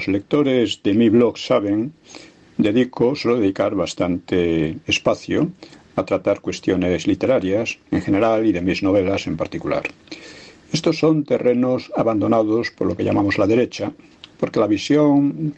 Los 0.00 0.08
lectores 0.08 0.82
de 0.82 0.94
mi 0.94 1.10
blog 1.10 1.36
saben, 1.36 1.92
dedico, 2.56 3.14
suelo 3.14 3.38
dedicar 3.38 3.74
bastante 3.74 4.78
espacio 4.86 5.50
a 5.94 6.06
tratar 6.06 6.40
cuestiones 6.40 7.06
literarias 7.06 7.78
en 7.90 8.00
general 8.00 8.46
y 8.46 8.52
de 8.52 8.62
mis 8.62 8.82
novelas 8.82 9.26
en 9.26 9.36
particular. 9.36 9.82
Estos 10.72 10.98
son 10.98 11.24
terrenos 11.24 11.92
abandonados 11.94 12.70
por 12.70 12.86
lo 12.86 12.96
que 12.96 13.04
llamamos 13.04 13.36
la 13.36 13.46
derecha, 13.46 13.92
porque 14.38 14.58
la 14.58 14.68
visión 14.68 15.52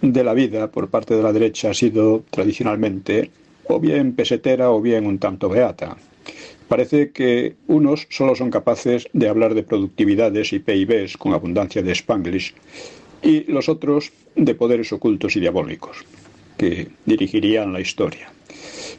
de 0.00 0.22
la 0.22 0.32
vida 0.32 0.70
por 0.70 0.90
parte 0.90 1.16
de 1.16 1.24
la 1.24 1.32
derecha 1.32 1.70
ha 1.70 1.74
sido 1.74 2.22
tradicionalmente 2.30 3.32
o 3.66 3.80
bien 3.80 4.12
pesetera 4.12 4.70
o 4.70 4.80
bien 4.80 5.06
un 5.06 5.18
tanto 5.18 5.48
beata. 5.48 5.96
Parece 6.68 7.10
que 7.10 7.56
unos 7.66 8.06
solo 8.10 8.36
son 8.36 8.50
capaces 8.52 9.08
de 9.12 9.28
hablar 9.28 9.54
de 9.54 9.64
productividades 9.64 10.52
y 10.52 10.60
PIBs 10.60 11.16
con 11.16 11.34
abundancia 11.34 11.82
de 11.82 11.90
spanglish 11.90 12.54
y 13.22 13.50
los 13.50 13.68
otros 13.68 14.12
de 14.36 14.54
poderes 14.54 14.92
ocultos 14.92 15.36
y 15.36 15.40
diabólicos, 15.40 16.04
que 16.56 16.88
dirigirían 17.04 17.72
la 17.72 17.80
historia. 17.80 18.32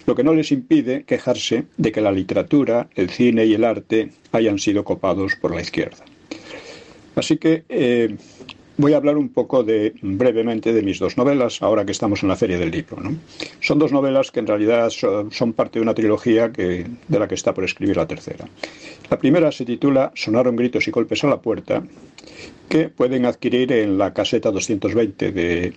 Lo 0.05 0.15
que 0.15 0.23
no 0.23 0.33
les 0.33 0.51
impide 0.51 1.03
quejarse 1.03 1.65
de 1.77 1.91
que 1.91 2.01
la 2.01 2.11
literatura, 2.11 2.89
el 2.95 3.09
cine 3.09 3.45
y 3.45 3.53
el 3.53 3.63
arte 3.63 4.09
hayan 4.31 4.59
sido 4.59 4.83
copados 4.83 5.35
por 5.35 5.53
la 5.53 5.61
izquierda. 5.61 6.03
Así 7.15 7.37
que 7.37 7.63
eh, 7.69 8.15
voy 8.77 8.93
a 8.93 8.97
hablar 8.97 9.17
un 9.17 9.29
poco 9.29 9.63
de, 9.63 9.93
brevemente 10.01 10.71
de 10.71 10.81
mis 10.81 10.99
dos 10.99 11.17
novelas, 11.17 11.61
ahora 11.61 11.85
que 11.85 11.91
estamos 11.91 12.23
en 12.23 12.29
la 12.29 12.37
Feria 12.37 12.57
del 12.57 12.71
Libro. 12.71 12.97
Son 13.59 13.77
dos 13.77 13.91
novelas 13.91 14.31
que 14.31 14.39
en 14.39 14.47
realidad 14.47 14.89
son, 14.89 15.53
parte 15.53 15.79
de 15.79 15.83
una 15.83 15.93
trilogía 15.93 16.51
que, 16.51 16.87
de 17.07 17.19
la 17.19 17.27
que 17.27 17.35
está 17.35 17.53
por 17.53 17.65
escribir 17.65 17.97
la 17.97 18.07
tercera. 18.07 18.47
La 19.09 19.19
primera 19.19 19.51
se 19.51 19.65
titula 19.65 20.11
Sonaron 20.15 20.55
gritos 20.55 20.87
y 20.87 20.91
golpes 20.91 21.23
a 21.25 21.27
la 21.27 21.41
puerta 21.41 21.83
que 22.67 22.89
pueden 22.89 23.25
adquirir 23.25 23.71
en 23.71 23.97
la 23.97 24.13
caseta 24.13 24.51
220 24.51 25.31
de 25.31 25.73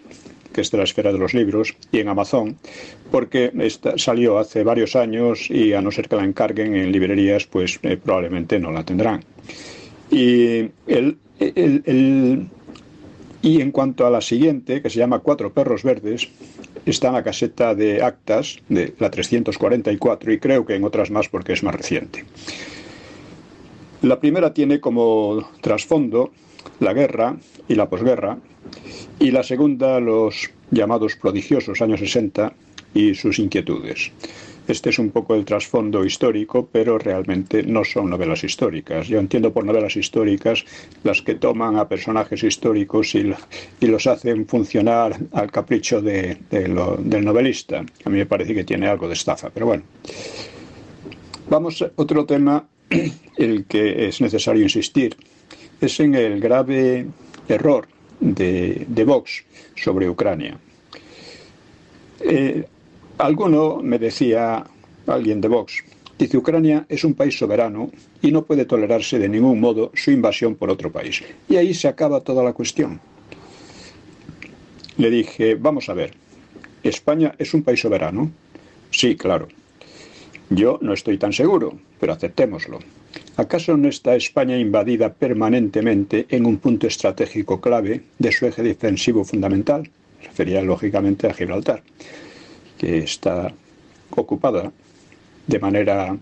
que 0.52 0.60
es 0.60 0.70
de 0.70 0.78
la 0.78 0.84
esfera 0.84 1.12
de 1.12 1.18
los 1.18 1.34
libros, 1.34 1.74
y 1.90 1.98
en 1.98 2.08
Amazon, 2.08 2.56
porque 3.10 3.50
salió 3.96 4.38
hace 4.38 4.62
varios 4.62 4.94
años 4.94 5.50
y 5.50 5.72
a 5.72 5.80
no 5.80 5.90
ser 5.90 6.08
que 6.08 6.16
la 6.16 6.24
encarguen 6.24 6.76
en 6.76 6.92
librerías, 6.92 7.46
pues 7.46 7.80
eh, 7.82 7.96
probablemente 7.96 8.58
no 8.58 8.70
la 8.70 8.84
tendrán. 8.84 9.24
Y, 10.10 10.68
el, 10.86 11.16
y 13.42 13.60
en 13.60 13.72
cuanto 13.72 14.06
a 14.06 14.10
la 14.10 14.20
siguiente, 14.20 14.82
que 14.82 14.90
se 14.90 14.98
llama 14.98 15.20
Cuatro 15.20 15.52
perros 15.52 15.82
verdes, 15.82 16.28
está 16.84 17.08
en 17.08 17.14
la 17.14 17.22
caseta 17.22 17.74
de 17.74 18.02
actas 18.02 18.58
de 18.68 18.94
la 18.98 19.10
344 19.10 20.32
y 20.32 20.38
creo 20.38 20.66
que 20.66 20.74
en 20.74 20.84
otras 20.84 21.10
más 21.10 21.28
porque 21.28 21.54
es 21.54 21.62
más 21.62 21.74
reciente. 21.74 22.24
La 24.02 24.18
primera 24.20 24.52
tiene 24.52 24.80
como 24.80 25.48
trasfondo 25.60 26.32
la 26.80 26.92
guerra 26.92 27.36
y 27.68 27.74
la 27.74 27.88
posguerra, 27.88 28.38
y 29.18 29.30
la 29.30 29.42
segunda 29.42 30.00
los 30.00 30.50
llamados 30.70 31.16
prodigiosos 31.16 31.80
años 31.80 32.00
60 32.00 32.52
y 32.94 33.14
sus 33.14 33.38
inquietudes. 33.38 34.12
Este 34.68 34.90
es 34.90 34.98
un 34.98 35.10
poco 35.10 35.34
el 35.34 35.44
trasfondo 35.44 36.04
histórico, 36.04 36.68
pero 36.70 36.96
realmente 36.96 37.64
no 37.64 37.84
son 37.84 38.08
novelas 38.10 38.44
históricas. 38.44 39.08
Yo 39.08 39.18
entiendo 39.18 39.52
por 39.52 39.64
novelas 39.64 39.96
históricas 39.96 40.64
las 41.02 41.20
que 41.20 41.34
toman 41.34 41.76
a 41.76 41.88
personajes 41.88 42.44
históricos 42.44 43.14
y, 43.16 43.34
los 43.80 44.06
hacen 44.06 44.46
funcionar 44.46 45.18
al 45.32 45.50
capricho 45.50 46.00
del 46.00 46.74
novelista. 47.24 47.84
A 48.04 48.10
mí 48.10 48.18
me 48.18 48.26
parece 48.26 48.54
que 48.54 48.64
tiene 48.64 48.86
algo 48.86 49.08
de 49.08 49.14
estafa, 49.14 49.50
pero 49.50 49.66
bueno. 49.66 49.82
Vamos 51.50 51.82
a 51.82 51.90
otro 51.96 52.24
tema, 52.24 52.64
el 53.36 53.64
que 53.64 54.06
es 54.06 54.20
necesario 54.20 54.62
insistir, 54.62 55.16
es 55.86 56.00
en 56.00 56.14
el 56.14 56.40
grave 56.40 57.06
error 57.48 57.86
de, 58.20 59.04
Vox 59.06 59.44
sobre 59.74 60.08
Ucrania. 60.08 60.58
Eh, 62.20 62.64
alguno 63.18 63.80
me 63.82 63.98
decía, 63.98 64.64
alguien 65.06 65.40
de 65.40 65.48
Vox, 65.48 65.82
dice 66.18 66.38
Ucrania 66.38 66.86
es 66.88 67.04
un 67.04 67.14
país 67.14 67.36
soberano 67.36 67.90
y 68.20 68.30
no 68.30 68.44
puede 68.44 68.64
tolerarse 68.64 69.18
de 69.18 69.28
ningún 69.28 69.60
modo 69.60 69.90
su 69.94 70.10
invasión 70.10 70.54
por 70.54 70.70
otro 70.70 70.92
país. 70.92 71.22
Y 71.48 71.56
ahí 71.56 71.74
se 71.74 71.88
acaba 71.88 72.20
toda 72.20 72.44
la 72.44 72.52
cuestión. 72.52 73.00
Le 74.98 75.10
dije, 75.10 75.56
vamos 75.56 75.88
a 75.88 75.94
ver, 75.94 76.14
¿España 76.82 77.34
es 77.38 77.54
un 77.54 77.62
país 77.62 77.80
soberano? 77.80 78.30
Sí, 78.90 79.16
claro. 79.16 79.48
Yo 80.50 80.78
no 80.82 80.92
estoy 80.92 81.16
tan 81.16 81.32
seguro, 81.32 81.78
pero 81.98 82.12
aceptémoslo. 82.12 82.80
¿Acaso 83.36 83.76
no 83.76 83.88
está 83.88 84.14
España 84.14 84.58
invadida 84.58 85.12
permanentemente 85.14 86.26
en 86.28 86.44
un 86.44 86.58
punto 86.58 86.86
estratégico 86.86 87.60
clave 87.60 88.02
de 88.18 88.30
su 88.30 88.46
eje 88.46 88.62
defensivo 88.62 89.24
fundamental? 89.24 89.88
Refería 90.22 90.60
lógicamente 90.60 91.26
a 91.26 91.34
Gibraltar, 91.34 91.82
que 92.76 92.98
está 92.98 93.52
ocupada 94.10 94.70
de 95.46 95.58
manera 95.58 96.16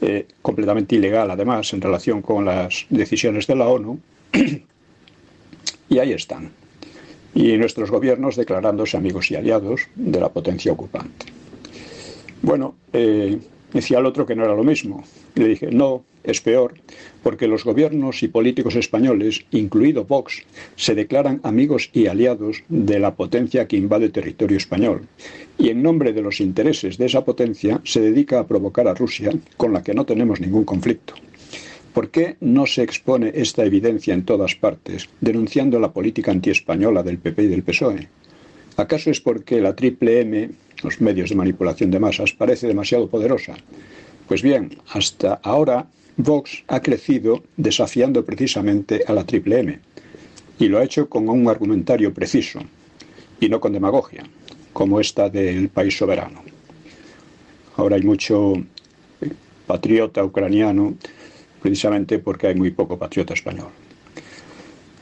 eh, 0.00 0.26
completamente 0.40 0.96
ilegal, 0.96 1.30
además, 1.30 1.72
en 1.74 1.82
relación 1.82 2.22
con 2.22 2.46
las 2.46 2.86
decisiones 2.88 3.46
de 3.46 3.56
la 3.56 3.68
ONU. 3.68 4.00
y 5.90 5.98
ahí 5.98 6.12
están. 6.12 6.50
Y 7.34 7.56
nuestros 7.58 7.90
gobiernos 7.90 8.36
declarándose 8.36 8.96
amigos 8.96 9.30
y 9.30 9.36
aliados 9.36 9.82
de 9.94 10.20
la 10.20 10.30
potencia 10.30 10.72
ocupante. 10.72 11.26
Bueno, 12.40 12.76
eh, 12.94 13.38
decía 13.72 13.98
el 13.98 14.06
otro 14.06 14.26
que 14.26 14.34
no 14.34 14.44
era 14.44 14.54
lo 14.54 14.64
mismo. 14.64 15.04
Le 15.34 15.48
dije, 15.48 15.68
no, 15.70 16.04
es 16.22 16.40
peor, 16.40 16.74
porque 17.22 17.48
los 17.48 17.64
gobiernos 17.64 18.22
y 18.22 18.28
políticos 18.28 18.76
españoles, 18.76 19.44
incluido 19.50 20.04
Vox, 20.04 20.42
se 20.76 20.94
declaran 20.94 21.40
amigos 21.42 21.90
y 21.92 22.06
aliados 22.06 22.62
de 22.68 22.98
la 22.98 23.14
potencia 23.14 23.66
que 23.66 23.76
invade 23.76 24.10
territorio 24.10 24.56
español, 24.56 25.06
y 25.58 25.70
en 25.70 25.82
nombre 25.82 26.12
de 26.12 26.22
los 26.22 26.40
intereses 26.40 26.98
de 26.98 27.06
esa 27.06 27.24
potencia 27.24 27.80
se 27.84 28.00
dedica 28.00 28.38
a 28.38 28.46
provocar 28.46 28.88
a 28.88 28.94
Rusia, 28.94 29.30
con 29.56 29.72
la 29.72 29.82
que 29.82 29.94
no 29.94 30.04
tenemos 30.04 30.40
ningún 30.40 30.64
conflicto. 30.64 31.14
¿Por 31.92 32.10
qué 32.10 32.36
no 32.40 32.66
se 32.66 32.82
expone 32.82 33.32
esta 33.34 33.64
evidencia 33.64 34.14
en 34.14 34.24
todas 34.24 34.54
partes, 34.54 35.08
denunciando 35.20 35.80
la 35.80 35.92
política 35.92 36.30
antiespañola 36.30 37.02
del 37.02 37.18
PP 37.18 37.42
y 37.42 37.48
del 37.48 37.64
PSOE? 37.64 38.08
¿Acaso 38.80 39.10
es 39.10 39.20
porque 39.20 39.60
la 39.60 39.76
triple 39.76 40.22
M, 40.22 40.50
los 40.82 41.02
medios 41.02 41.28
de 41.28 41.36
manipulación 41.36 41.90
de 41.90 41.98
masas, 42.00 42.32
parece 42.32 42.66
demasiado 42.66 43.10
poderosa? 43.10 43.54
Pues 44.26 44.40
bien, 44.40 44.78
hasta 44.88 45.34
ahora 45.42 45.86
Vox 46.16 46.64
ha 46.66 46.80
crecido 46.80 47.42
desafiando 47.58 48.24
precisamente 48.24 49.04
a 49.06 49.12
la 49.12 49.24
triple 49.24 49.60
M 49.60 49.78
y 50.58 50.68
lo 50.68 50.78
ha 50.78 50.84
hecho 50.84 51.10
con 51.10 51.28
un 51.28 51.46
argumentario 51.48 52.14
preciso 52.14 52.60
y 53.38 53.50
no 53.50 53.60
con 53.60 53.74
demagogia, 53.74 54.24
como 54.72 54.98
esta 54.98 55.28
del 55.28 55.68
país 55.68 55.98
soberano. 55.98 56.42
Ahora 57.76 57.96
hay 57.96 58.02
mucho 58.02 58.54
patriota 59.66 60.24
ucraniano 60.24 60.94
precisamente 61.60 62.18
porque 62.18 62.46
hay 62.46 62.54
muy 62.54 62.70
poco 62.70 62.98
patriota 62.98 63.34
español. 63.34 63.79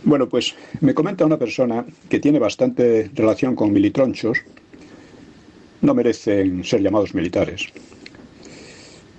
Bueno, 0.05 0.29
pues 0.29 0.55
me 0.81 0.95
comenta 0.95 1.27
una 1.27 1.39
persona 1.39 1.85
que 2.09 2.21
tiene 2.21 2.39
bastante 2.39 3.11
relación 3.15 3.55
con 3.55 3.73
militronchos, 3.73 4.39
no 5.81 5.95
merecen 5.95 6.65
ser 6.65 6.83
llamados 6.83 7.15
militares, 7.15 7.67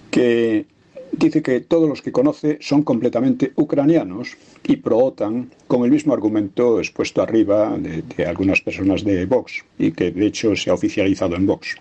que 0.10 0.66
dice 1.12 1.42
que 1.42 1.60
todos 1.62 1.90
los 1.90 2.02
que 2.02 2.12
conoce 2.12 2.58
son 2.62 2.84
completamente 2.84 3.52
ucranianos 3.56 4.38
y 4.66 4.78
pro-OTAN, 4.78 5.52
con 5.68 5.84
el 5.84 5.92
mismo 5.92 6.14
argumento 6.14 6.80
expuesto 6.80 7.22
arriba 7.22 7.78
de, 7.78 8.04
de, 8.16 8.26
algunas 8.26 8.62
personas 8.62 9.04
de 9.04 9.26
Vox 9.26 9.64
y 9.78 9.92
que 9.92 10.12
de 10.12 10.28
hecho 10.28 10.56
se 10.56 10.70
ha 10.70 10.74
oficializado 10.74 11.36
en 11.36 11.46
Vox. 11.46 11.76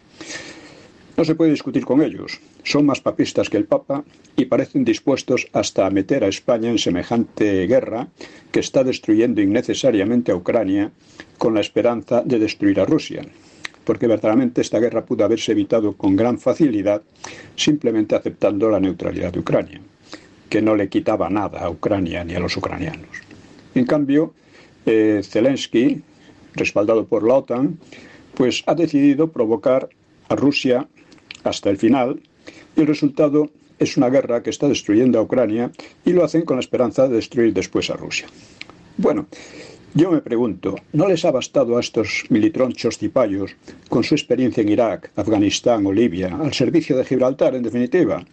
No 1.19 1.25
se 1.25 1.35
puede 1.35 1.51
discutir 1.51 1.85
con 1.85 2.01
ellos, 2.01 2.39
son 2.63 2.87
más 2.87 3.01
papistas 3.01 3.51
que 3.51 3.57
el 3.57 3.65
Papa 3.65 4.05
y 4.37 4.45
parecen 4.45 4.85
dispuestos 4.85 5.49
hasta 5.53 5.85
a 5.85 5.91
meter 5.91 6.23
a 6.23 6.29
España 6.29 6.71
en 6.71 6.79
semejante 6.79 7.67
guerra 7.67 8.07
que 8.53 8.61
está 8.61 8.85
destruyendo 8.85 9.41
innecesariamente 9.41 10.31
a 10.31 10.37
Ucrania 10.37 10.93
con 11.37 11.55
la 11.55 11.61
esperanza 11.61 12.23
de 12.23 12.39
destruir 12.39 12.79
a 12.79 12.85
Rusia 12.85 13.23
porque 13.83 14.07
verdaderamente 14.07 14.61
esta 14.61 14.79
guerra 14.79 15.07
pudo 15.07 15.25
haberse 15.25 15.53
evitado 15.53 15.95
con 15.95 16.15
gran 16.15 16.39
facilidad 16.39 17.03
simplemente 17.57 18.15
aceptando 18.15 18.69
la 18.69 18.79
neutralidad 18.79 19.33
de 19.33 19.41
Ucrania, 19.41 19.81
que 20.49 20.63
no 20.63 20.77
le 20.77 20.89
quitaba 20.89 21.31
nada 21.31 21.61
a 21.61 21.71
Ucrania 21.71 22.23
ni 22.23 22.35
a 22.35 22.41
los 22.41 22.57
ucranianos. 22.57 23.09
En 23.75 23.87
cambio, 23.87 24.35
eh, 24.85 25.23
Zelensky, 25.25 26.03
respaldado 26.55 27.07
por 27.07 27.27
la 27.27 27.37
OTAN, 27.37 27.79
pues 28.35 28.63
ha 28.67 28.75
decidido 28.75 29.33
provocar 29.33 29.89
a 30.29 30.37
Rusia 30.37 30.87
hasta 31.45 31.71
el 31.71 31.79
final 31.79 32.21
y 32.77 32.81
el 32.81 32.87
resultado 32.87 33.51
es 33.79 33.97
una 33.97 34.11
guerra 34.11 34.43
que 34.43 34.51
está 34.51 34.69
destruyendo 34.69 35.19
a 35.19 35.23
Ucrania 35.23 35.71
y 36.05 36.13
lo 36.13 36.25
hacen 36.25 36.43
con 36.43 36.57
la 36.57 36.61
esperanza 36.61 37.09
de 37.09 37.17
destruir 37.17 37.53
después 37.53 37.91
a 37.91 37.97
Rusia. 37.97 38.27
Bueno, 38.97 39.27
yo 39.95 40.11
me 40.11 40.21
pregunto, 40.21 40.77
¿no 40.93 41.09
les 41.09 41.25
ha 41.25 41.31
bastado 41.31 41.77
a 41.77 41.81
estos 41.81 42.25
militronchos 42.29 42.99
cipayos, 42.99 43.57
con 43.89 44.05
su 44.05 44.15
experiencia 44.15 44.63
en 44.63 44.69
Irak, 44.69 45.11
Afganistán 45.17 45.87
o 45.87 45.93
Libia, 45.93 46.37
al 46.37 46.53
servicio 46.53 46.97
de 46.97 47.05
Gibraltar, 47.05 47.55
en 47.55 47.63
definitiva, 47.63 48.25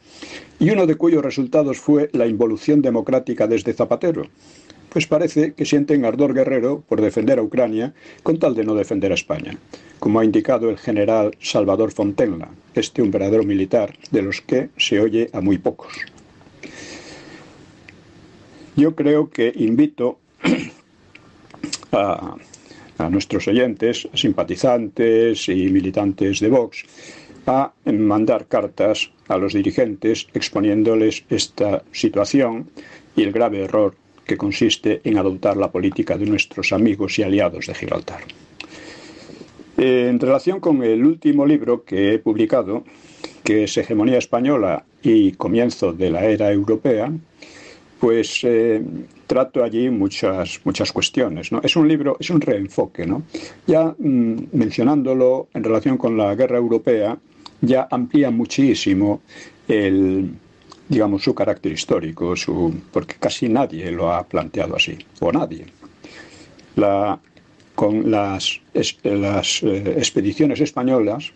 y 0.60 0.69
uno 0.69 0.86
de 0.86 0.96
cuyos 0.96 1.24
resultados 1.24 1.78
fue 1.78 2.10
la 2.13 2.28
involución 2.28 2.81
democrática 2.81 3.48
desde 3.48 3.74
Zapatero? 3.74 4.28
Pues 4.95 5.07
parece 5.07 5.51
que 5.51 5.65
sienten 5.65 6.06
ardor 6.06 6.33
guerrero 6.33 6.81
por 6.88 7.01
defender 7.01 7.38
a 7.38 7.42
Ucrania 7.42 7.94
con 8.24 8.39
tal 8.39 8.56
de 8.56 8.63
no 8.63 8.75
defender 8.75 9.12
a 9.12 9.15
España, 9.15 9.57
como 10.00 10.21
ha 10.21 10.24
indicado 10.24 10.69
el 10.69 10.77
general 10.77 11.36
Salvador 11.42 11.92
Fontenla, 11.92 12.47
este 12.74 13.01
un 13.01 13.12
verdadero 13.12 13.44
militar 13.44 13.94
de 14.09 14.21
los 14.21 14.39
que 14.39 14.69
se 14.77 15.01
oye 15.01 15.30
a 15.33 15.42
muy 15.42 15.57
pocos. 15.57 15.92
Yo 18.77 18.95
creo 18.95 19.30
que 19.30 19.51
invito 19.53 20.18
a, 21.92 22.38
nuestros 23.09 23.50
oyentes, 23.50 24.07
simpatizantes 24.13 25.50
y 25.50 25.68
militantes 25.68 26.39
de 26.39 26.47
Vox, 26.47 26.86
a 27.45 27.74
mandar 27.83 28.47
cartas 28.47 29.12
a 29.27 29.36
los 29.36 29.51
dirigentes 29.51 30.30
exponiéndoles 30.33 31.25
esta 31.30 31.83
situación 31.92 32.69
y 33.18 33.24
el 33.24 33.33
grave 33.33 33.65
error 33.65 34.05
que 34.25 34.38
consiste 34.38 35.01
en 35.04 35.18
adoptar 35.18 35.57
la 35.57 35.72
política 35.72 36.18
de 36.18 36.25
nuestros 36.25 36.74
amigos 36.74 37.18
y 37.19 37.24
aliados 37.24 37.68
de 37.68 37.75
Gibraltar. 37.75 38.22
En 39.77 40.19
relación 40.19 40.60
con 40.60 40.83
el 40.83 41.06
último 41.06 41.45
libro 41.45 41.83
que 41.83 42.13
he 42.13 42.19
publicado, 42.19 42.83
que 43.44 43.66
es 43.66 43.78
Hegemonía 43.78 44.18
Española 44.18 44.85
y 45.04 45.33
Comienzo 45.33 45.94
de 45.94 46.09
la 46.09 46.26
Era 46.26 46.52
Europea, 46.52 47.11
pues 48.00 48.42
eh, 48.44 48.81
trato 49.28 49.64
allí 49.64 49.90
muchas, 49.90 50.61
muchas 50.64 50.92
cuestiones. 50.92 51.52
¿no? 51.52 51.59
Es 51.61 51.76
un 51.76 51.88
libro, 51.88 52.18
es 52.19 52.30
un 52.30 52.42
reenfoque. 52.42 53.06
¿no? 53.06 53.23
Ya 53.68 53.94
mm, 53.97 54.35
mencionándolo 54.54 55.50
en 55.54 55.64
relación 55.64 55.97
con 55.97 56.18
la 56.18 56.35
guerra 56.35 56.57
europea, 56.57 57.18
ya 57.61 57.88
amplía 57.90 58.31
muchísimo 58.31 59.21
el, 59.68 60.31
digamos, 60.87 61.23
su 61.23 61.33
carácter 61.33 61.71
histórico, 61.71 62.35
su, 62.35 62.73
porque 62.92 63.15
casi 63.19 63.49
nadie 63.49 63.92
lo 63.92 64.11
ha 64.11 64.23
planteado 64.23 64.75
así, 64.75 64.97
o 65.19 65.31
nadie. 65.31 65.65
Con 67.75 68.09
las, 68.09 68.61
las 69.04 69.63
eh, 69.63 69.95
expediciones 69.97 70.61
españolas 70.61 71.31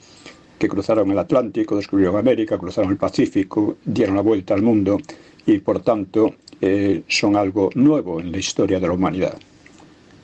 que 0.58 0.70
cruzaron 0.70 1.12
el 1.12 1.20
Atlántico, 1.20 1.76
descubrieron 1.76 2.18
América, 2.18 2.58
cruzaron 2.58 2.92
el 2.92 2.98
Pacífico, 2.98 3.78
dieron 3.84 4.16
la 4.16 4.22
vuelta 4.22 4.54
al 4.54 4.62
mundo 4.62 5.00
y 5.46 5.60
por 5.60 5.82
tanto 5.82 6.36
eh, 6.62 7.04
son 7.08 7.36
algo 7.36 7.70
nuevo 7.76 8.20
en 8.20 8.32
la 8.32 8.38
historia 8.38 8.80
de 8.80 8.88
la 8.88 8.94
humanidad, 8.94 9.38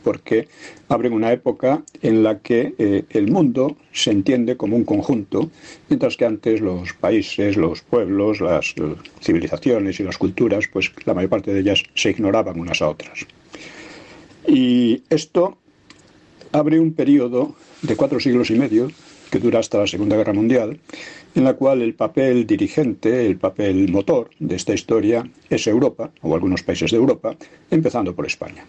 porque 0.06 0.48
abren 0.88 1.14
una 1.14 1.34
época 1.34 1.82
en 2.04 2.22
la 2.22 2.38
que 2.38 2.76
eh, 2.78 3.06
el 3.10 3.32
mundo 3.32 3.76
se 3.92 4.12
entiende 4.12 4.56
como 4.56 4.76
un 4.78 4.86
conjunto, 4.86 5.50
mientras 5.90 6.16
que 6.16 6.26
antes 6.26 6.62
los 6.62 6.94
países, 6.94 7.58
los 7.58 7.82
pueblos, 7.82 8.40
las 8.40 8.76
eh, 8.78 8.96
civilizaciones 9.20 10.00
y 10.00 10.04
las 10.04 10.20
culturas, 10.20 10.66
pues 10.72 10.92
la 11.06 11.16
mayor 11.16 11.32
parte 11.32 11.52
de 11.52 11.60
ellas 11.62 11.82
se 11.96 12.12
ignoraban 12.12 12.60
unas 12.60 12.84
a 12.84 12.90
otras. 12.90 13.26
Y 14.48 15.02
esto 15.10 15.58
abre 16.52 16.80
un 16.80 16.94
periodo 16.94 17.56
de 17.82 17.96
cuatro 17.96 18.20
siglos 18.20 18.52
y 18.52 18.56
medio 18.56 18.92
que 19.32 19.40
dura 19.40 19.58
hasta 19.58 19.80
la 19.80 19.88
Segunda 19.88 20.18
Guerra 20.18 20.34
Mundial, 20.34 20.80
en 21.34 21.44
la 21.44 21.56
cual 21.56 21.82
el 21.82 21.96
papel 21.96 22.46
dirigente, 22.46 23.26
el 23.26 23.38
papel 23.38 23.92
motor 23.92 24.30
de 24.38 24.56
esta 24.56 24.76
historia 24.76 25.28
es 25.50 25.66
Europa, 25.66 26.12
o 26.22 26.36
algunos 26.36 26.62
países 26.62 26.92
de 26.92 26.98
Europa, 26.98 27.36
empezando 27.72 28.14
por 28.14 28.28
España. 28.28 28.64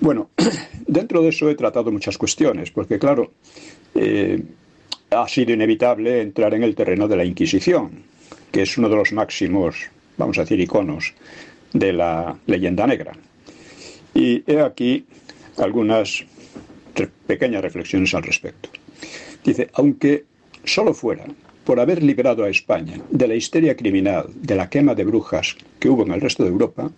Bueno, 0.00 0.30
dentro 0.86 1.22
de 1.22 1.28
eso 1.28 1.48
he 1.50 1.54
tratado 1.54 1.90
muchas 1.90 2.18
cuestiones, 2.18 2.70
porque 2.70 2.98
claro, 2.98 3.32
eh, 3.94 4.42
ha 5.10 5.28
sido 5.28 5.52
inevitable 5.52 6.20
entrar 6.20 6.54
en 6.54 6.62
el 6.62 6.74
terreno 6.74 7.08
de 7.08 7.16
la 7.16 7.24
Inquisición, 7.24 8.02
que 8.50 8.62
es 8.62 8.76
uno 8.78 8.88
de 8.88 8.96
los 8.96 9.12
máximos, 9.12 9.76
vamos 10.16 10.38
a 10.38 10.42
decir, 10.42 10.60
iconos 10.60 11.14
de 11.72 11.92
la 11.92 12.36
leyenda 12.46 12.86
negra. 12.86 13.12
Y 14.14 14.42
he 14.50 14.60
aquí 14.60 15.04
algunas 15.58 16.24
pequeñas 17.26 17.62
reflexiones 17.62 18.14
al 18.14 18.22
respecto. 18.22 18.70
Dice, 19.44 19.68
aunque 19.74 20.24
solo 20.64 20.94
fuera 20.94 21.24
por 21.64 21.80
haber 21.80 22.02
liberado 22.02 22.44
a 22.44 22.48
España 22.48 23.00
de 23.10 23.28
la 23.28 23.34
histeria 23.34 23.76
criminal, 23.76 24.26
de 24.34 24.54
la 24.54 24.70
quema 24.70 24.94
de 24.94 25.04
brujas 25.04 25.56
que 25.78 25.88
hubo 25.88 26.04
en 26.04 26.12
el 26.12 26.20
resto 26.20 26.44
de 26.44 26.50
Europa, 26.50 26.90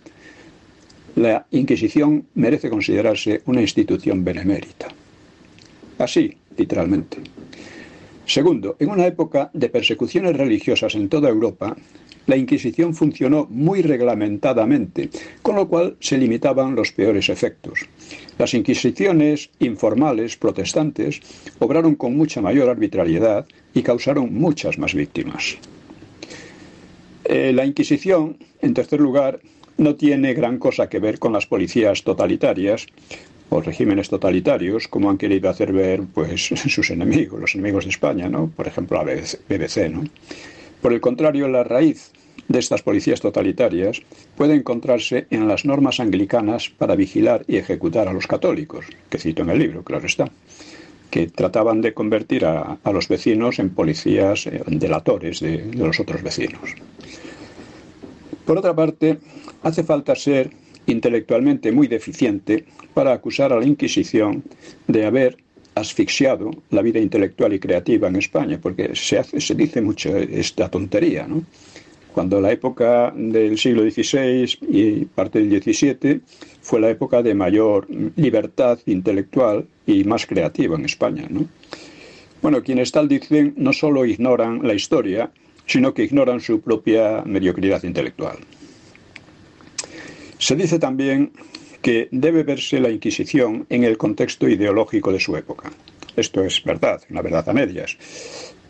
la 1.15 1.45
Inquisición 1.51 2.25
merece 2.35 2.69
considerarse 2.69 3.41
una 3.45 3.61
institución 3.61 4.23
benemérita. 4.23 4.87
Así, 5.97 6.35
literalmente. 6.57 7.17
Segundo, 8.25 8.75
en 8.79 8.89
una 8.89 9.07
época 9.07 9.49
de 9.53 9.69
persecuciones 9.69 10.37
religiosas 10.37 10.93
en 10.95 11.09
toda 11.09 11.29
Europa, 11.29 11.75
la 12.27 12.37
Inquisición 12.37 12.93
funcionó 12.93 13.47
muy 13.49 13.81
reglamentadamente, 13.81 15.09
con 15.41 15.55
lo 15.55 15.67
cual 15.67 15.97
se 15.99 16.15
limitaban 16.15 16.75
los 16.75 16.91
peores 16.91 17.27
efectos. 17.29 17.79
Las 18.37 18.53
inquisiciones 18.53 19.49
informales 19.57 20.37
protestantes 20.37 21.21
obraron 21.57 21.95
con 21.95 22.15
mucha 22.15 22.39
mayor 22.39 22.69
arbitrariedad 22.69 23.47
y 23.73 23.81
causaron 23.81 24.31
muchas 24.31 24.77
más 24.77 24.93
víctimas. 24.93 25.57
Eh, 27.23 27.51
la 27.51 27.65
Inquisición, 27.65 28.37
en 28.61 28.75
tercer 28.75 28.99
lugar, 28.99 29.39
no 29.79 29.95
tiene 29.95 30.33
gran 30.33 30.59
cosa 30.59 30.89
que 30.89 30.99
ver 30.99 31.19
con 31.19 31.33
las 31.33 31.47
policías 31.47 32.03
totalitarias 32.03 32.85
o 33.49 33.61
regímenes 33.61 34.09
totalitarios, 34.09 34.87
como 34.87 35.09
han 35.09 35.17
querido 35.17 35.49
hacer 35.49 35.73
ver 35.73 36.03
pues, 36.13 36.41
sus 36.67 36.91
enemigos, 36.91 37.39
los 37.39 37.55
enemigos 37.55 37.85
de 37.85 37.91
España, 37.91 38.29
¿no? 38.29 38.51
por 38.55 38.67
ejemplo 38.67 39.03
la 39.03 39.13
BBC. 39.13 39.89
¿no? 39.89 40.03
Por 40.81 40.93
el 40.93 41.01
contrario, 41.01 41.47
la 41.47 41.63
raíz 41.63 42.11
de 42.47 42.59
estas 42.59 42.81
policías 42.81 43.21
totalitarias 43.21 44.01
puede 44.35 44.55
encontrarse 44.55 45.27
en 45.29 45.47
las 45.47 45.65
normas 45.65 45.99
anglicanas 45.99 46.69
para 46.69 46.95
vigilar 46.95 47.43
y 47.47 47.57
ejecutar 47.57 48.07
a 48.07 48.13
los 48.13 48.27
católicos, 48.27 48.85
que 49.09 49.17
cito 49.17 49.43
en 49.43 49.49
el 49.49 49.59
libro, 49.59 49.83
claro 49.83 50.05
está, 50.05 50.29
que 51.09 51.27
trataban 51.27 51.81
de 51.81 51.93
convertir 51.93 52.45
a, 52.45 52.77
los 52.91 53.07
vecinos 53.07 53.59
en 53.59 53.69
policías 53.69 54.45
eh, 54.47 54.61
delatores 54.67 55.39
de, 55.39 55.57
de 55.59 55.85
los 55.85 55.99
otros 55.99 56.21
vecinos. 56.21 56.75
Por 58.49 58.57
otra 58.57 58.75
parte, 58.75 59.19
hace 59.61 59.83
falta 59.83 60.15
ser 60.15 60.49
intelectualmente 60.87 61.71
muy 61.71 61.85
deficiente 61.85 62.65
para 62.95 63.13
acusar 63.13 63.53
a 63.53 63.59
la 63.59 63.65
Inquisición 63.67 64.43
de 64.87 65.05
haber 65.05 65.37
asfixiado 65.75 66.49
la 66.71 66.81
vida 66.81 66.97
intelectual 66.97 67.53
y 67.53 67.59
creativa 67.59 68.07
en 68.07 68.15
España, 68.15 68.57
porque 68.59 68.95
se, 68.95 69.19
hace, 69.19 69.39
se 69.39 69.53
dice 69.53 69.83
mucho 69.83 70.17
esta 70.17 70.67
tontería, 70.67 71.27
¿no? 71.27 71.43
cuando 72.11 72.41
la 72.41 72.51
época 72.51 73.13
del 73.15 73.55
siglo 73.59 73.83
XVI 73.83 74.57
y 74.67 75.05
parte 75.05 75.45
del 75.45 75.61
XVII 75.61 76.21
fue 76.59 76.79
la 76.79 76.89
época 76.89 77.21
de 77.21 77.35
mayor 77.35 77.85
libertad 78.15 78.79
intelectual 78.87 79.67
y 79.85 80.05
más 80.05 80.25
creativa 80.25 80.75
en 80.75 80.85
España. 80.85 81.27
¿no? 81.29 81.45
Bueno, 82.41 82.63
quienes 82.63 82.91
tal 82.91 83.07
dicen 83.07 83.53
no 83.57 83.73
solo 83.73 84.07
ignoran 84.07 84.61
la 84.63 84.73
historia, 84.73 85.29
sino 85.69 85.93
que 85.93 86.03
ignoran 86.03 86.41
su 86.41 86.61
propia 86.61 87.21
mediocridad 87.25 87.83
intelectual. 87.83 88.39
Se 90.39 90.55
dice 90.55 90.79
también 90.79 91.31
que 91.83 92.09
debe 92.11 92.43
verse 92.43 92.79
la 92.79 92.89
Inquisición 92.89 93.67
en 93.69 93.83
el 93.83 93.97
contexto 93.97 94.49
ideológico 94.49 95.13
de 95.13 95.19
su 95.19 95.37
época. 95.37 95.71
Esto 96.15 96.43
es 96.43 96.63
verdad, 96.63 97.01
una 97.11 97.21
verdad 97.21 97.47
a 97.47 97.53
medias, 97.53 97.97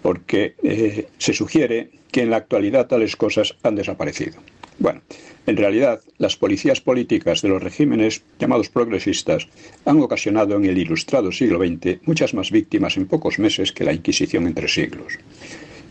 porque 0.01 0.55
eh, 0.61 1.07
se 1.17 1.33
sugiere 1.33 1.89
que 2.11 2.21
en 2.21 2.31
la 2.31 2.37
actualidad 2.37 2.87
tales 2.87 3.15
cosas 3.15 3.55
han 3.63 3.75
desaparecido. 3.75 4.37
Bueno, 4.77 5.01
en 5.47 5.55
realidad, 5.55 6.01
las 6.17 6.35
policías 6.35 6.81
políticas 6.81 7.41
de 7.41 7.49
los 7.49 7.63
regímenes 7.63 8.23
llamados 8.39 8.69
progresistas 8.69 9.47
han 9.85 10.01
ocasionado 10.01 10.57
en 10.57 10.65
el 10.65 10.77
ilustrado 10.77 11.31
siglo 11.31 11.59
XX 11.59 12.05
muchas 12.05 12.33
más 12.33 12.51
víctimas 12.51 12.97
en 12.97 13.07
pocos 13.07 13.39
meses 13.39 13.71
que 13.71 13.85
la 13.85 13.93
Inquisición 13.93 14.47
entre 14.47 14.67
siglos. 14.67 15.13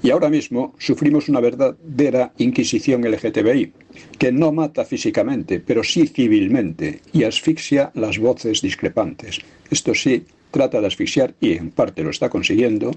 Y 0.02 0.10
ahora 0.10 0.28
mismo 0.28 0.74
sufrimos 0.78 1.28
una 1.28 1.40
verdadera 1.40 2.32
Inquisición 2.38 3.02
LGTBI, 3.02 3.72
que 4.18 4.30
no 4.30 4.52
mata 4.52 4.84
físicamente, 4.84 5.60
pero 5.60 5.82
sí 5.82 6.06
civilmente, 6.06 7.00
y 7.12 7.24
asfixia 7.24 7.90
las 7.94 8.18
voces 8.18 8.62
discrepantes. 8.62 9.40
Esto 9.70 9.94
sí, 9.94 10.24
trata 10.50 10.80
de 10.80 10.86
asfixiar, 10.86 11.34
y 11.40 11.52
en 11.52 11.70
parte 11.70 12.04
lo 12.04 12.10
está 12.10 12.28
consiguiendo, 12.30 12.92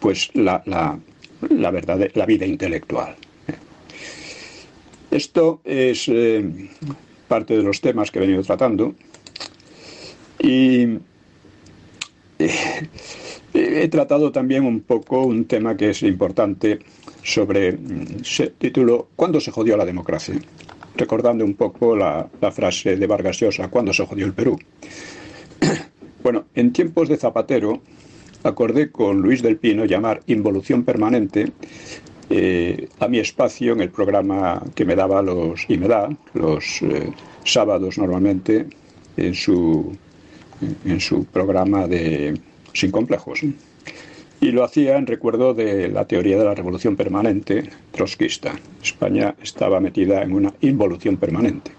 pues 0.00 0.30
la, 0.34 0.62
la, 0.64 1.70
verdad, 1.70 2.08
la 2.14 2.26
vida 2.26 2.46
intelectual. 2.46 3.16
Esto 5.10 5.60
es 5.64 6.08
eh, 6.08 6.44
parte 7.28 7.56
de 7.56 7.62
los 7.62 7.80
temas 7.80 8.10
que 8.10 8.18
he 8.18 8.22
venido 8.22 8.42
tratando 8.42 8.94
y 10.40 10.98
eh, 12.38 12.88
he 13.54 13.88
tratado 13.88 14.32
también 14.32 14.64
un 14.64 14.80
poco 14.80 15.22
un 15.22 15.44
tema 15.44 15.76
que 15.76 15.90
es 15.90 16.02
importante 16.02 16.80
sobre, 17.22 17.72
mm, 17.72 18.24
se 18.24 18.48
título 18.48 19.08
¿Cuándo 19.16 19.40
se 19.40 19.50
jodió 19.50 19.76
la 19.76 19.84
democracia? 19.84 20.34
Recordando 20.96 21.44
un 21.44 21.54
poco 21.54 21.96
la, 21.96 22.28
la 22.40 22.52
frase 22.52 22.96
de 22.96 23.06
Vargas 23.06 23.38
Llosa, 23.40 23.68
¿cuándo 23.68 23.92
se 23.92 24.04
jodió 24.06 24.26
el 24.26 24.34
Perú? 24.34 24.58
Bueno, 26.22 26.46
en 26.54 26.72
tiempos 26.72 27.10
de 27.10 27.18
Zapatero, 27.18 27.82
acordé 28.44 28.90
con 28.90 29.20
Luis 29.20 29.42
del 29.42 29.58
Pino 29.58 29.84
llamar 29.84 30.22
Involución 30.26 30.82
Permanente 30.82 31.52
eh, 32.30 32.88
a 32.98 33.08
mi 33.08 33.18
espacio 33.18 33.74
en 33.74 33.82
el 33.82 33.90
programa 33.90 34.62
que 34.74 34.86
me 34.86 34.96
daba 34.96 35.20
los 35.20 35.66
y 35.68 35.76
me 35.76 35.86
da 35.86 36.08
los 36.32 36.80
eh, 36.80 37.12
sábados 37.44 37.98
normalmente 37.98 38.66
en 39.18 39.34
su 39.34 39.94
en 40.86 41.00
su 41.00 41.26
programa 41.26 41.86
de 41.86 42.40
Sin 42.74 42.90
complejos. 42.90 43.40
Y 44.40 44.50
lo 44.50 44.62
hacía 44.62 44.98
en 44.98 45.06
recuerdo 45.06 45.54
de 45.54 45.88
la 45.88 46.04
teoría 46.04 46.36
de 46.36 46.44
la 46.44 46.54
revolución 46.54 46.96
permanente 46.96 47.70
trotskista. 47.92 48.60
España 48.82 49.34
estaba 49.42 49.80
metida 49.80 50.22
en 50.22 50.32
una 50.34 50.52
involución 50.60 51.16
permanente. 51.16 51.70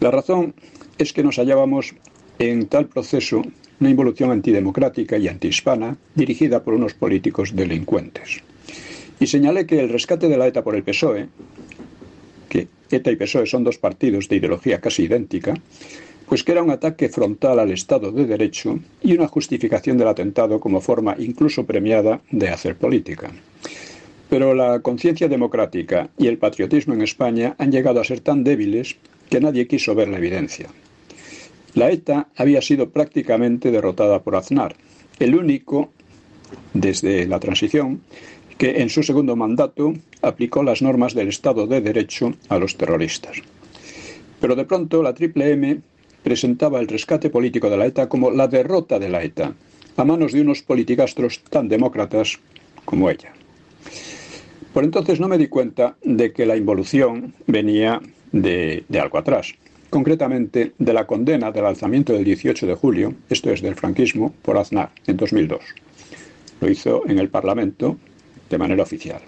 La 0.00 0.10
razón 0.10 0.54
es 0.98 1.12
que 1.12 1.22
nos 1.22 1.36
hallábamos 1.36 1.94
en 2.38 2.66
tal 2.66 2.86
proceso 2.86 3.42
una 3.80 3.90
involución 3.90 4.30
antidemocrática 4.30 5.18
y 5.18 5.28
antihispana 5.28 5.96
dirigida 6.14 6.64
por 6.64 6.74
unos 6.74 6.94
políticos 6.94 7.54
delincuentes. 7.54 8.42
Y 9.20 9.26
señalé 9.26 9.66
que 9.66 9.80
el 9.80 9.90
rescate 9.90 10.28
de 10.28 10.38
la 10.38 10.46
ETA 10.46 10.64
por 10.64 10.74
el 10.74 10.82
PSOE, 10.82 11.28
que 12.48 12.68
ETA 12.90 13.10
y 13.10 13.16
PSOE 13.16 13.46
son 13.46 13.64
dos 13.64 13.78
partidos 13.78 14.28
de 14.28 14.36
ideología 14.36 14.80
casi 14.80 15.04
idéntica, 15.04 15.54
pues 16.30 16.44
que 16.44 16.52
era 16.52 16.62
un 16.62 16.70
ataque 16.70 17.08
frontal 17.08 17.58
al 17.58 17.72
Estado 17.72 18.12
de 18.12 18.24
Derecho 18.24 18.78
y 19.02 19.14
una 19.14 19.26
justificación 19.26 19.98
del 19.98 20.06
atentado 20.06 20.60
como 20.60 20.80
forma 20.80 21.16
incluso 21.18 21.66
premiada 21.66 22.20
de 22.30 22.50
hacer 22.50 22.76
política. 22.76 23.32
Pero 24.28 24.54
la 24.54 24.78
conciencia 24.78 25.26
democrática 25.26 26.08
y 26.16 26.28
el 26.28 26.38
patriotismo 26.38 26.94
en 26.94 27.02
España 27.02 27.56
han 27.58 27.72
llegado 27.72 28.00
a 28.00 28.04
ser 28.04 28.20
tan 28.20 28.44
débiles 28.44 28.94
que 29.28 29.40
nadie 29.40 29.66
quiso 29.66 29.96
ver 29.96 30.06
la 30.06 30.18
evidencia. 30.18 30.68
La 31.74 31.90
ETA 31.90 32.28
había 32.36 32.62
sido 32.62 32.90
prácticamente 32.90 33.72
derrotada 33.72 34.22
por 34.22 34.36
Aznar, 34.36 34.76
el 35.18 35.34
único, 35.34 35.90
desde 36.72 37.26
la 37.26 37.40
transición, 37.40 38.02
que 38.56 38.82
en 38.82 38.88
su 38.88 39.02
segundo 39.02 39.34
mandato 39.34 39.94
aplicó 40.22 40.62
las 40.62 40.80
normas 40.80 41.12
del 41.12 41.26
Estado 41.26 41.66
de 41.66 41.80
Derecho 41.80 42.34
a 42.48 42.60
los 42.60 42.76
terroristas. 42.76 43.42
Pero 44.40 44.54
de 44.54 44.64
pronto 44.64 45.02
la 45.02 45.12
Triple 45.12 45.50
M 45.50 45.80
presentaba 46.22 46.80
el 46.80 46.88
rescate 46.88 47.30
político 47.30 47.70
de 47.70 47.76
la 47.76 47.86
ETA 47.86 48.08
como 48.08 48.30
la 48.30 48.48
derrota 48.48 48.98
de 48.98 49.08
la 49.08 49.22
ETA, 49.22 49.54
a 49.96 50.04
manos 50.04 50.32
de 50.32 50.40
unos 50.40 50.62
politicastros 50.62 51.42
tan 51.44 51.68
demócratas 51.68 52.38
como 52.84 53.10
ella. 53.10 53.32
Por 54.72 54.84
entonces 54.84 55.18
no 55.18 55.28
me 55.28 55.38
di 55.38 55.48
cuenta 55.48 55.96
de 56.02 56.32
que 56.32 56.46
la 56.46 56.56
involución 56.56 57.34
venía 57.46 58.00
de, 58.32 58.84
algo 59.00 59.18
atrás, 59.18 59.52
concretamente 59.90 60.72
de 60.78 60.92
la 60.92 61.06
condena 61.06 61.50
del 61.50 61.66
alzamiento 61.66 62.12
del 62.12 62.24
18 62.24 62.66
de 62.66 62.74
julio, 62.74 63.14
esto 63.28 63.50
es 63.50 63.62
del 63.62 63.74
franquismo, 63.74 64.32
por 64.42 64.56
Aznar 64.58 64.90
en 65.06 65.16
2002. 65.16 65.60
Lo 66.60 66.70
hizo 66.70 67.02
en 67.08 67.18
el 67.18 67.30
Parlamento 67.30 67.98
de 68.48 68.58
manera 68.58 68.82
oficial. 68.82 69.22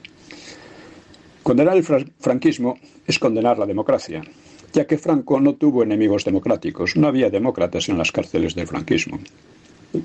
Condenar 1.43 1.77
el 1.77 1.83
franquismo 1.83 2.79
es 3.05 3.19
condenar 3.19 3.59
la 3.59 3.67
democracia, 3.67 4.23
ya 4.73 4.87
que 4.87 4.99
Franco 4.99 5.41
no 5.41 5.55
tuvo 5.55 5.83
enemigos 5.83 6.25
democráticos, 6.25 6.97
no 6.97 7.09
había 7.09 7.31
demócratas 7.31 7.89
en 7.89 7.99
las 7.99 8.13
cárceles 8.13 8.55
del 8.55 8.67
franquismo 8.67 9.19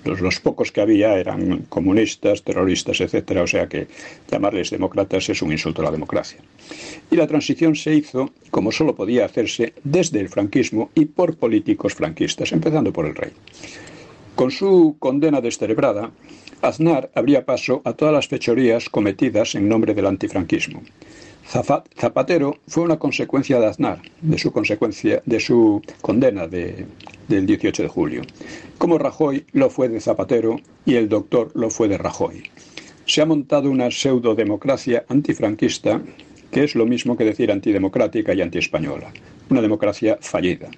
los, 0.03 0.39
pocos 0.39 0.71
que 0.71 0.81
había 0.81 1.17
eran 1.17 1.65
comunistas, 1.69 2.43
terroristas, 2.43 2.99
etcétera, 3.01 3.43
o 3.43 3.47
sea 3.47 3.67
que 3.67 3.87
llamarles 4.29 4.69
demócratas 4.69 5.29
es 5.29 5.41
un 5.41 5.51
insulto 5.51 5.81
a 5.81 5.85
la 5.85 5.91
democracia. 5.91 6.39
Y 7.09 7.15
la 7.15 7.27
transición 7.27 7.75
se 7.75 7.95
hizo 7.95 8.31
como 8.51 8.71
solo 8.71 8.95
podía 8.95 9.25
hacerse 9.25 9.73
desde 9.83 10.19
el 10.19 10.29
franquismo 10.29 10.91
y 10.95 11.05
por 11.05 11.37
políticos 11.37 11.93
franquistas, 11.93 12.51
empezando 12.51 12.91
por 12.91 13.05
el 13.05 13.15
rey. 13.15 13.31
Con 14.35 14.51
su 14.51 14.97
condena 14.99 15.41
descerebrada, 15.41 16.11
Aznar 16.61 17.11
abría 17.15 17.45
paso 17.45 17.81
a 17.85 17.93
todas 17.93 18.13
las 18.13 18.27
fechorías 18.27 18.89
cometidas 18.89 19.55
en 19.55 19.69
nombre 19.69 19.93
del 19.93 20.07
antifranquismo. 20.07 20.81
Zapatero 21.47 22.57
fue 22.67 22.83
una 22.83 22.99
consecuencia 22.99 23.59
de 23.59 23.67
Aznar, 23.67 24.01
de 24.21 24.37
su 24.37 24.51
consecuencia, 24.51 25.21
de 25.25 25.39
su 25.39 25.81
condena 26.01 26.47
de 26.47 26.85
del 27.27 27.45
18 27.45 27.83
de 27.83 27.89
julio, 27.89 28.21
como 28.77 28.97
Rajoy 28.97 29.45
lo 29.51 29.69
fue 29.69 29.89
de 29.89 29.99
Zapatero 29.99 30.59
y 30.85 30.95
el 30.95 31.09
doctor 31.09 31.51
lo 31.55 31.69
fue 31.69 31.87
de 31.87 31.97
Rajoy. 31.97 32.43
Se 33.05 33.21
ha 33.21 33.25
montado 33.25 33.69
una 33.69 33.91
pseudodemocracia 33.91 35.05
antifranquista 35.09 36.01
que 36.51 36.63
es 36.63 36.75
lo 36.75 36.85
mismo 36.85 37.17
que 37.17 37.25
decir 37.25 37.51
antidemocrática 37.51 38.33
y 38.33 38.41
antiespañola, 38.41 39.11
una 39.49 39.61
democracia 39.61 40.17
fallida. 40.21 40.69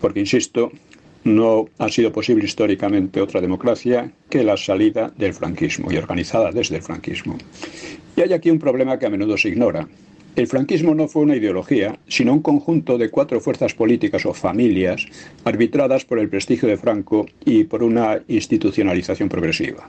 Porque, 0.00 0.20
insisto, 0.20 0.70
no 1.24 1.66
ha 1.78 1.88
sido 1.88 2.12
posible 2.12 2.44
históricamente 2.44 3.20
otra 3.20 3.40
democracia 3.40 4.10
que 4.28 4.42
la 4.42 4.56
salida 4.56 5.12
del 5.16 5.34
franquismo 5.34 5.90
y 5.92 5.96
organizada 5.96 6.50
desde 6.50 6.76
el 6.76 6.82
franquismo. 6.82 7.38
Y 8.16 8.22
hay 8.22 8.32
aquí 8.32 8.50
un 8.50 8.58
problema 8.58 8.98
que 8.98 9.06
a 9.06 9.10
menudo 9.10 9.36
se 9.36 9.48
ignora. 9.48 9.86
El 10.34 10.46
franquismo 10.46 10.94
no 10.94 11.08
fue 11.08 11.22
una 11.22 11.36
ideología, 11.36 11.98
sino 12.08 12.32
un 12.32 12.40
conjunto 12.40 12.96
de 12.96 13.10
cuatro 13.10 13.40
fuerzas 13.40 13.74
políticas 13.74 14.24
o 14.24 14.32
familias 14.32 15.06
arbitradas 15.44 16.04
por 16.04 16.18
el 16.18 16.28
prestigio 16.30 16.68
de 16.68 16.78
Franco 16.78 17.26
y 17.44 17.64
por 17.64 17.82
una 17.82 18.22
institucionalización 18.28 19.28
progresiva. 19.28 19.88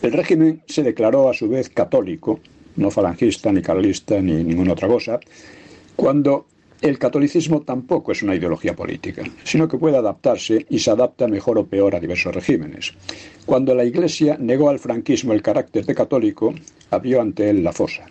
El 0.00 0.12
régimen 0.12 0.62
se 0.66 0.84
declaró 0.84 1.28
a 1.28 1.34
su 1.34 1.48
vez 1.48 1.68
católico, 1.70 2.38
no 2.76 2.92
falangista, 2.92 3.52
ni 3.52 3.62
carlista, 3.62 4.20
ni 4.20 4.44
ninguna 4.44 4.74
otra 4.74 4.86
cosa, 4.86 5.18
cuando 5.96 6.46
el 6.80 6.98
catolicismo 6.98 7.62
tampoco 7.62 8.12
es 8.12 8.22
una 8.22 8.34
ideología 8.34 8.74
política, 8.74 9.24
sino 9.44 9.66
que 9.66 9.78
puede 9.78 9.96
adaptarse 9.96 10.64
y 10.68 10.78
se 10.78 10.90
adapta 10.90 11.26
mejor 11.26 11.58
o 11.58 11.66
peor 11.66 11.94
a 11.94 12.00
diversos 12.00 12.34
regímenes. 12.34 12.92
Cuando 13.44 13.74
la 13.74 13.84
Iglesia 13.84 14.36
negó 14.38 14.70
al 14.70 14.78
franquismo 14.78 15.32
el 15.32 15.42
carácter 15.42 15.84
de 15.84 15.94
católico, 15.94 16.54
abrió 16.90 17.20
ante 17.20 17.50
él 17.50 17.64
la 17.64 17.72
fosa. 17.72 18.06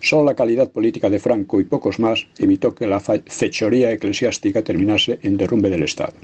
Solo 0.00 0.24
la 0.24 0.34
calidad 0.34 0.70
política 0.70 1.08
de 1.08 1.20
Franco 1.20 1.60
y 1.60 1.64
pocos 1.64 1.98
más 2.00 2.26
evitó 2.38 2.74
que 2.74 2.86
la 2.86 3.00
fechoría 3.00 3.92
eclesiástica 3.92 4.62
terminase 4.62 5.18
en 5.22 5.36
derrumbe 5.36 5.70
del 5.70 5.84
Estado. 5.84 6.14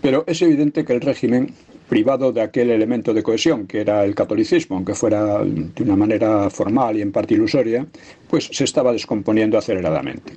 Pero 0.00 0.24
es 0.26 0.40
evidente 0.42 0.84
que 0.84 0.92
el 0.92 1.00
régimen 1.00 1.52
privado 1.88 2.32
de 2.32 2.40
aquel 2.40 2.70
elemento 2.70 3.12
de 3.12 3.22
cohesión 3.22 3.66
que 3.66 3.80
era 3.80 4.04
el 4.04 4.14
catolicismo, 4.14 4.76
aunque 4.76 4.94
fuera 4.94 5.44
de 5.44 5.82
una 5.82 5.96
manera 5.96 6.50
formal 6.50 6.96
y 6.96 7.02
en 7.02 7.12
parte 7.12 7.34
ilusoria, 7.34 7.86
pues 8.28 8.48
se 8.52 8.64
estaba 8.64 8.92
descomponiendo 8.92 9.58
aceleradamente. 9.58 10.32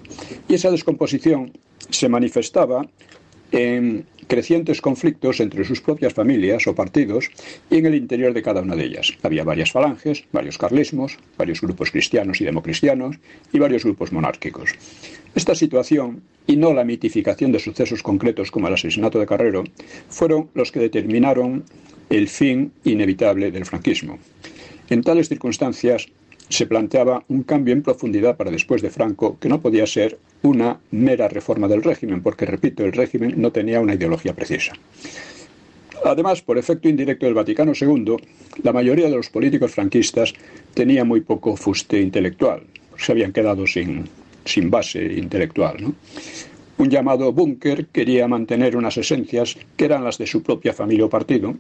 Y 0.48 0.56
esa 0.56 0.72
descomposición 0.72 1.51
se 1.89 2.10
manifestaba 2.10 2.86
en 3.51 4.06
crecientes 4.27 4.82
conflictos 4.82 5.39
entre 5.39 5.63
sus 5.63 5.82
propias 5.82 6.13
familias 6.13 6.68
o 6.68 6.75
partidos 6.75 7.30
y 7.70 7.77
en 7.77 7.86
el 7.86 7.96
interior 7.96 8.34
de 8.34 8.44
cada 8.44 8.62
una 8.62 8.75
de 8.75 8.84
ellas. 8.84 9.13
Había 9.24 9.44
varias 9.44 9.72
falanges, 9.72 10.25
varios 10.32 10.58
carlismos, 10.58 11.18
varios 11.38 11.62
grupos 11.62 11.92
cristianos 11.92 12.42
y 12.42 12.46
democristianos 12.46 13.18
y 13.54 13.60
varios 13.60 13.84
grupos 13.84 14.12
monárquicos. 14.12 14.72
Esta 15.34 15.56
situación, 15.56 16.24
y 16.46 16.58
no 16.58 16.74
la 16.74 16.84
mitificación 16.84 17.51
de 17.51 17.60
sucesos 17.60 18.04
concretos 18.04 18.51
como 18.51 18.68
el 18.68 18.74
asesinato 18.74 19.20
de 19.20 19.27
Carrero, 19.27 19.63
fueron 20.10 20.50
los 20.54 20.72
que 20.72 20.80
determinaron 20.80 21.63
el 22.10 22.27
fin 22.27 22.72
inevitable 22.84 23.51
del 23.51 23.66
franquismo. 23.66 24.20
En 24.89 25.04
tales 25.04 25.27
circunstancias 25.27 26.08
se 26.50 26.66
planteaba 26.66 27.24
un 27.27 27.44
cambio 27.44 27.74
en 27.74 27.84
profundidad 27.84 28.38
para 28.38 28.51
después 28.51 28.82
de 28.82 28.89
Franco 28.89 29.38
que 29.39 29.50
no 29.50 29.62
podía 29.62 29.86
ser 29.86 30.18
una 30.42 30.80
mera 30.92 31.27
reforma 31.27 31.68
del 31.68 31.84
régimen, 31.84 32.22
porque, 32.22 32.46
repito, 32.46 32.86
el 32.86 32.94
régimen 32.94 33.34
no 33.38 33.51
tenía 33.51 33.82
una 33.82 33.96
ideología 33.96 34.34
precisa. 34.34 34.74
Además, 36.06 36.42
por 36.42 36.58
efecto 36.58 36.88
indirecto 36.88 37.25
del 37.25 37.36
Vaticano 37.36 37.74
II, 37.80 38.16
la 38.63 38.72
mayoría 38.72 39.10
de 39.10 39.16
los 39.16 39.30
políticos 39.30 39.72
franquistas 39.72 40.34
tenía 40.74 41.04
muy 41.04 41.22
poco 41.22 41.56
fuste 41.56 42.00
intelectual, 42.00 42.63
se 42.98 43.12
habían 43.12 43.34
quedado 43.34 43.66
sin, 43.68 44.06
sin 44.46 44.70
base 44.70 45.04
intelectual. 45.04 45.94
Un 46.77 46.89
llamado 46.89 47.34
búnker 47.34 47.88
quería 47.88 48.27
mantener 48.27 48.77
unas 48.77 48.98
esencias 48.98 49.58
que 49.75 49.86
eran 49.86 50.04
las 50.04 50.20
de 50.20 50.27
su 50.27 50.44
propia 50.44 50.74
familia 50.74 51.06
o 51.06 51.10
partido. 51.10 51.56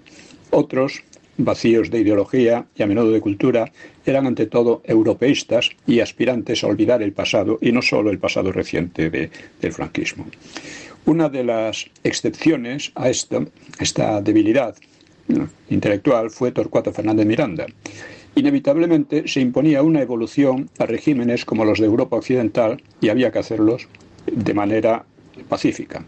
Otros, 0.51 1.03
vacíos 1.37 1.89
de 1.89 1.99
ideología 1.99 2.65
y 2.75 2.83
a 2.83 2.87
menudo 2.87 3.11
de 3.11 3.21
cultura, 3.21 3.71
eran 4.05 4.27
ante 4.27 4.45
todo 4.45 4.81
europeístas 4.85 5.71
y 5.85 5.99
aspirantes 5.99 6.63
a 6.63 6.67
olvidar 6.67 7.01
el 7.01 7.13
pasado 7.13 7.59
y 7.61 7.71
no 7.71 7.81
solo 7.81 8.09
el 8.09 8.19
pasado 8.19 8.51
reciente 8.51 9.09
del 9.09 9.73
franquismo. 9.73 10.25
Una 11.05 11.29
de 11.29 11.43
las 11.43 11.89
excepciones 12.03 12.91
a 12.95 13.09
esto, 13.09 13.47
esta 13.79 14.21
debilidad 14.21 14.75
intelectual 15.69 16.29
fue 16.31 16.51
Torcuato 16.51 16.91
Fernández 16.91 17.25
Miranda, 17.25 17.67
Inevitablemente 18.37 19.27
se 19.27 19.41
imponía 19.41 19.81
una 19.81 19.99
evolución 19.99 20.69
a 20.77 20.85
regímenes 20.85 21.43
como 21.43 21.65
los 21.65 21.79
de 21.79 21.87
Europa 21.87 22.17
Occidental 22.17 22.79
y 23.01 23.09
había 23.09 23.31
que 23.31 23.39
hacerlos 23.39 23.87
de 24.31 24.53
manera 24.53 25.05
pacífica, 25.49 26.05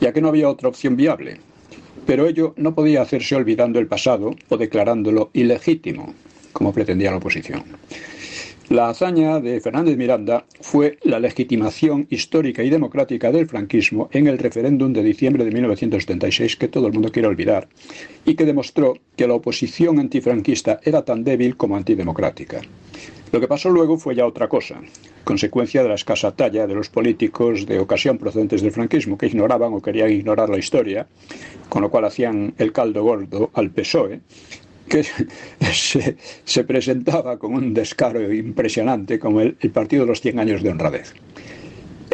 ya 0.00 0.12
que 0.12 0.20
no 0.20 0.28
había 0.28 0.48
otra 0.48 0.68
opción 0.68 0.94
viable. 0.94 1.40
Pero 2.08 2.26
ello 2.26 2.54
no 2.56 2.74
podía 2.74 3.02
hacerse 3.02 3.36
olvidando 3.36 3.78
el 3.78 3.86
pasado 3.86 4.34
o 4.48 4.56
declarándolo 4.56 5.28
ilegítimo, 5.34 6.14
como 6.54 6.72
pretendía 6.72 7.10
la 7.10 7.18
oposición. 7.18 7.62
La 8.70 8.90
hazaña 8.90 9.40
de 9.40 9.62
Fernández 9.62 9.96
Miranda 9.96 10.44
fue 10.60 10.98
la 11.02 11.18
legitimación 11.18 12.06
histórica 12.10 12.62
y 12.62 12.68
democrática 12.68 13.32
del 13.32 13.48
franquismo 13.48 14.10
en 14.12 14.26
el 14.26 14.36
referéndum 14.36 14.92
de 14.92 15.02
diciembre 15.02 15.46
de 15.46 15.52
1976 15.52 16.56
que 16.56 16.68
todo 16.68 16.86
el 16.86 16.92
mundo 16.92 17.10
quiere 17.10 17.28
olvidar 17.28 17.66
y 18.26 18.34
que 18.34 18.44
demostró 18.44 18.98
que 19.16 19.26
la 19.26 19.32
oposición 19.32 19.98
antifranquista 19.98 20.80
era 20.82 21.02
tan 21.02 21.24
débil 21.24 21.56
como 21.56 21.76
antidemocrática. 21.76 22.60
Lo 23.32 23.40
que 23.40 23.48
pasó 23.48 23.70
luego 23.70 23.96
fue 23.96 24.14
ya 24.14 24.26
otra 24.26 24.48
cosa, 24.48 24.82
consecuencia 25.24 25.82
de 25.82 25.88
la 25.88 25.94
escasa 25.94 26.36
talla 26.36 26.66
de 26.66 26.74
los 26.74 26.90
políticos 26.90 27.64
de 27.64 27.78
ocasión 27.78 28.18
procedentes 28.18 28.60
del 28.60 28.72
franquismo 28.72 29.16
que 29.16 29.28
ignoraban 29.28 29.72
o 29.72 29.80
querían 29.80 30.12
ignorar 30.12 30.50
la 30.50 30.58
historia, 30.58 31.06
con 31.70 31.80
lo 31.80 31.90
cual 31.90 32.04
hacían 32.04 32.52
el 32.58 32.72
caldo 32.72 33.02
gordo 33.02 33.50
al 33.54 33.70
PSOE 33.70 34.20
que 34.88 35.04
se, 36.44 36.64
presentaba 36.64 37.38
con 37.38 37.54
un 37.54 37.74
descaro 37.74 38.32
impresionante 38.32 39.18
como 39.18 39.40
el, 39.40 39.56
Partido 39.72 40.02
de 40.02 40.08
los 40.08 40.20
100 40.20 40.38
años 40.38 40.62
de 40.62 40.70
honradez. 40.70 41.14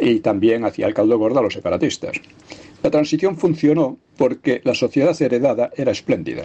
Y 0.01 0.21
también 0.21 0.65
hacía 0.65 0.87
el 0.87 0.95
caldo 0.95 1.19
gordo 1.19 1.39
a 1.39 1.43
los 1.43 1.55
separatistas. 1.55 2.21
La 2.83 2.91
transición 2.91 3.39
funcionó 3.39 3.97
porque 4.19 4.61
la 4.65 4.75
sociedad 4.75 5.21
heredada 5.23 5.71
era 5.75 5.93
espléndida, 5.93 6.45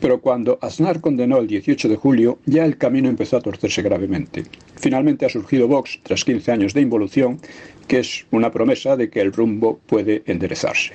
pero 0.00 0.20
cuando 0.20 0.58
Aznar 0.62 1.00
condenó 1.00 1.38
el 1.38 1.48
18 1.48 1.88
de 1.88 1.96
julio 1.96 2.38
ya 2.46 2.64
el 2.64 2.78
camino 2.78 3.08
empezó 3.08 3.38
a 3.38 3.40
torcerse 3.40 3.82
gravemente. 3.82 4.44
Finalmente 4.76 5.26
ha 5.26 5.28
surgido 5.28 5.66
Vox 5.66 5.98
tras 6.04 6.24
15 6.24 6.52
años 6.52 6.74
de 6.74 6.82
involución, 6.82 7.40
que 7.88 7.98
es 7.98 8.24
una 8.30 8.52
promesa 8.52 8.96
de 8.96 9.10
que 9.10 9.20
el 9.20 9.32
rumbo 9.32 9.80
puede 9.86 10.22
enderezarse. 10.26 10.92